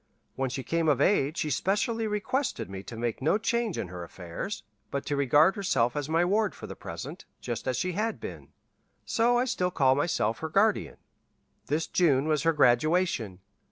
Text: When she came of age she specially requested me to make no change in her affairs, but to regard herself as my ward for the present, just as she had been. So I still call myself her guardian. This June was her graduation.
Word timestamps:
When 0.33 0.49
she 0.49 0.63
came 0.63 0.89
of 0.89 0.99
age 0.99 1.37
she 1.37 1.51
specially 1.51 2.07
requested 2.07 2.71
me 2.71 2.81
to 2.85 2.97
make 2.97 3.21
no 3.21 3.37
change 3.37 3.77
in 3.77 3.89
her 3.89 4.03
affairs, 4.03 4.63
but 4.89 5.05
to 5.05 5.15
regard 5.15 5.55
herself 5.55 5.95
as 5.95 6.09
my 6.09 6.25
ward 6.25 6.55
for 6.55 6.65
the 6.65 6.75
present, 6.75 7.25
just 7.39 7.67
as 7.67 7.77
she 7.77 7.91
had 7.91 8.19
been. 8.19 8.47
So 9.05 9.37
I 9.37 9.45
still 9.45 9.69
call 9.69 9.93
myself 9.93 10.39
her 10.39 10.49
guardian. 10.49 10.97
This 11.67 11.85
June 11.85 12.27
was 12.27 12.41
her 12.41 12.51
graduation. 12.53 13.41